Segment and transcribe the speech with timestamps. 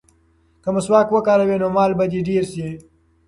[0.63, 2.69] که مسواک وکاروې نو مال به دې ډېر شي.